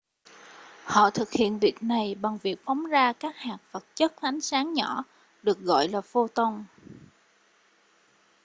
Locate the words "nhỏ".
4.73-5.03